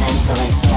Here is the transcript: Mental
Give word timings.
Mental 0.00 0.69